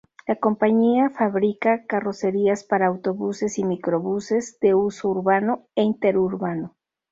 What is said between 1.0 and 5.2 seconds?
fabrica carrocerías para autobuses y microbuses de uso